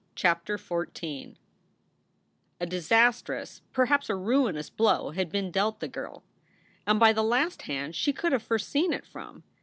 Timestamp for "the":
5.79-5.87, 7.13-7.21